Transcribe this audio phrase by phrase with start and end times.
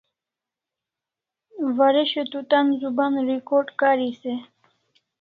[1.77, 4.35] Waresho tu tan zubanan record karis e?